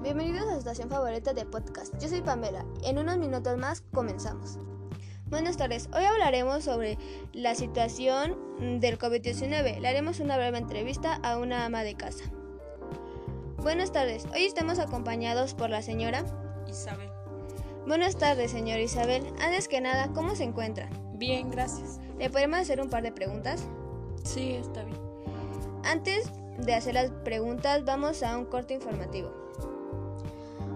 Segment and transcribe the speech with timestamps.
[0.00, 1.92] Bienvenidos a su estación favorita de podcast.
[2.00, 2.64] Yo soy Pamela.
[2.82, 4.58] En unos minutos más comenzamos.
[5.26, 5.90] Buenas tardes.
[5.94, 6.96] Hoy hablaremos sobre
[7.34, 9.78] la situación del COVID-19.
[9.78, 12.24] Le haremos una breve entrevista a una ama de casa.
[13.58, 14.24] Buenas tardes.
[14.32, 16.24] Hoy estamos acompañados por la señora
[16.66, 17.10] Isabel.
[17.86, 19.26] Buenas tardes, señora Isabel.
[19.40, 20.88] Antes que nada, ¿cómo se encuentra?
[21.12, 22.00] Bien, gracias.
[22.18, 23.62] ¿Le podemos hacer un par de preguntas?
[24.24, 24.98] Sí, está bien.
[25.84, 29.45] Antes de hacer las preguntas, vamos a un corte informativo.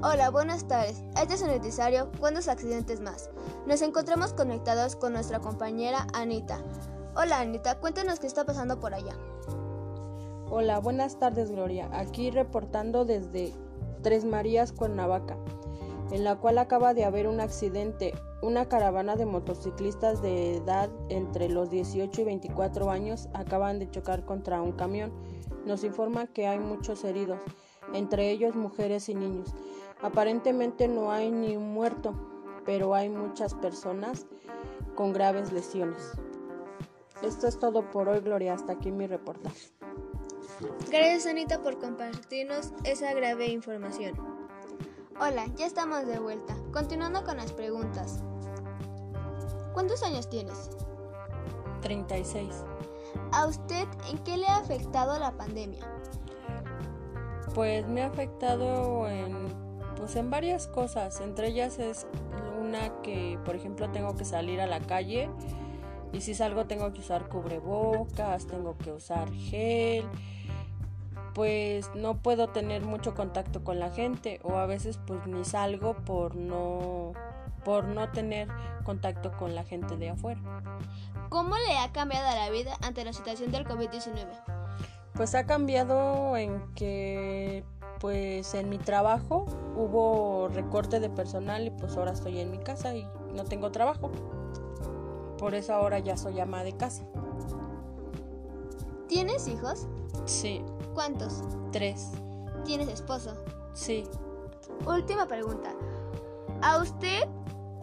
[0.00, 1.02] Hola, buenas tardes.
[1.20, 3.30] Este es un noticiario ¿Cuántos accidentes más?
[3.66, 6.62] Nos encontramos conectados con nuestra compañera Anita.
[7.16, 9.16] Hola Anita, cuéntanos qué está pasando por allá.
[10.50, 11.90] Hola, buenas tardes Gloria.
[11.92, 13.52] Aquí reportando desde
[14.02, 15.36] Tres Marías, Cuernavaca,
[16.12, 18.14] en la cual acaba de haber un accidente.
[18.40, 24.24] Una caravana de motociclistas de edad entre los 18 y 24 años acaban de chocar
[24.24, 25.12] contra un camión
[25.68, 27.38] nos informa que hay muchos heridos,
[27.92, 29.54] entre ellos mujeres y niños.
[30.02, 32.14] Aparentemente no hay ni un muerto,
[32.64, 34.26] pero hay muchas personas
[34.94, 36.12] con graves lesiones.
[37.22, 38.54] Esto es todo por hoy, Gloria.
[38.54, 39.72] Hasta aquí mi reportaje.
[40.90, 44.14] Gracias, Anita, por compartirnos esa grave información.
[45.20, 46.56] Hola, ya estamos de vuelta.
[46.72, 48.20] Continuando con las preguntas.
[49.72, 50.70] ¿Cuántos años tienes?
[51.82, 52.48] 36.
[53.32, 55.84] ¿A usted en qué le ha afectado la pandemia?
[57.58, 59.34] Pues me ha afectado en,
[59.96, 61.20] pues en varias cosas.
[61.20, 62.06] Entre ellas es
[62.62, 65.28] una que, por ejemplo, tengo que salir a la calle
[66.12, 70.04] y si salgo tengo que usar cubrebocas, tengo que usar gel.
[71.34, 75.94] Pues no puedo tener mucho contacto con la gente o a veces pues ni salgo
[75.94, 77.14] por no
[77.64, 78.46] por no tener
[78.84, 80.40] contacto con la gente de afuera.
[81.28, 84.57] ¿Cómo le ha cambiado la vida ante la situación del COVID-19?
[85.18, 87.64] Pues ha cambiado en que
[87.98, 92.94] pues en mi trabajo hubo recorte de personal y pues ahora estoy en mi casa
[92.94, 93.04] y
[93.34, 94.12] no tengo trabajo.
[95.36, 97.02] Por eso ahora ya soy ama de casa.
[99.08, 99.88] ¿Tienes hijos?
[100.24, 100.62] Sí.
[100.94, 101.42] ¿Cuántos?
[101.72, 102.12] Tres.
[102.64, 103.34] ¿Tienes esposo?
[103.74, 104.04] Sí.
[104.86, 105.72] Última pregunta.
[106.62, 107.28] ¿A usted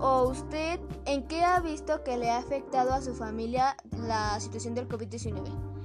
[0.00, 4.74] ¿O usted en qué ha visto que le ha afectado a su familia la situación
[4.74, 5.77] del COVID-19?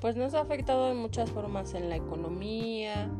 [0.00, 3.10] Pues nos ha afectado de muchas formas en la economía,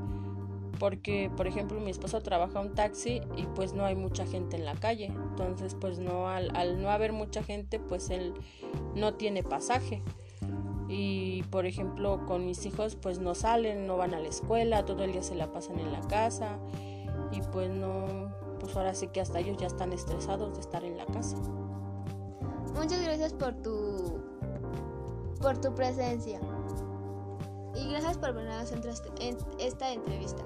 [0.78, 4.64] porque por ejemplo mi esposo trabaja un taxi y pues no hay mucha gente en
[4.64, 8.34] la calle, entonces pues no al, al no haber mucha gente pues él
[8.94, 10.02] no tiene pasaje
[10.88, 15.04] y por ejemplo con mis hijos pues no salen, no van a la escuela, todo
[15.04, 16.58] el día se la pasan en la casa
[17.32, 20.96] y pues no pues ahora sí que hasta ellos ya están estresados de estar en
[20.96, 21.36] la casa.
[22.74, 24.20] Muchas gracias por tu
[25.40, 26.40] por tu presencia.
[27.78, 30.42] Y gracias por venirnos en esta entrevista.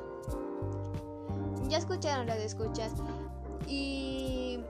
[1.69, 2.93] Ya escucharon las escuchas
[3.67, 4.61] y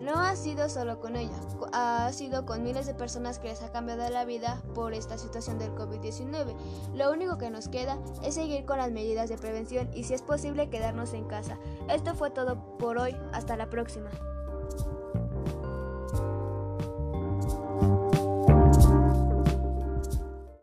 [0.00, 1.34] no ha sido solo con ella,
[1.72, 5.58] ha sido con miles de personas que les ha cambiado la vida por esta situación
[5.58, 6.54] del COVID-19.
[6.94, 10.22] Lo único que nos queda es seguir con las medidas de prevención y si es
[10.22, 11.58] posible quedarnos en casa.
[11.88, 14.10] Esto fue todo por hoy, hasta la próxima.